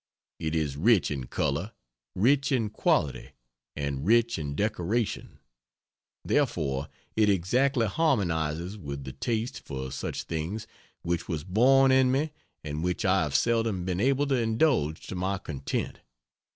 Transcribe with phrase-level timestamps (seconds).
[0.39, 1.73] It is rich in color,
[2.15, 3.33] rich in quality,
[3.75, 5.37] and rich in decoration,
[6.25, 10.65] therefore it exactly harmonizes with the taste for such things
[11.03, 12.31] which was born in me
[12.63, 15.99] and which I have seldom been able to indulge to my content.